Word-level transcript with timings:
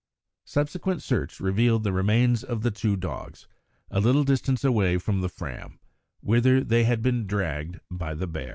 Subsequent 0.45 1.03
search 1.03 1.39
revealed 1.39 1.83
the 1.83 1.93
remains 1.93 2.43
of 2.43 2.63
the 2.63 2.71
two 2.71 2.95
dogs 2.97 3.47
a 3.91 3.99
little 3.99 4.23
distance 4.23 4.63
away 4.63 4.97
from 4.97 5.21
the 5.21 5.29
Fram, 5.29 5.77
whither 6.21 6.63
they 6.63 6.85
had 6.85 7.03
been 7.03 7.27
dragged 7.27 7.79
by 7.91 8.15
the 8.15 8.25
bear. 8.25 8.49